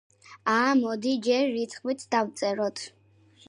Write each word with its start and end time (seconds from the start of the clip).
ა, 0.53 0.55
მოდი, 0.79 1.11
ჯერ 1.27 1.53
რიცხვიც 1.59 2.03
დავწეროთ. 2.17 2.83